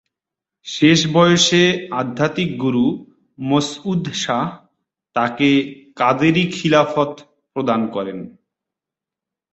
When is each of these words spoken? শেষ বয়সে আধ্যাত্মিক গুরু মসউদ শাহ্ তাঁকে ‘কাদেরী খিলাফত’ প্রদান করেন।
শেষ 0.65 0.99
বয়সে 1.13 1.63
আধ্যাত্মিক 1.91 2.49
গুরু 2.61 2.85
মসউদ 3.39 4.03
শাহ্ 4.15 4.51
তাঁকে 5.15 5.49
‘কাদেরী 5.97 6.43
খিলাফত’ 6.55 7.11
প্রদান 7.55 7.81
করেন। 7.87 8.19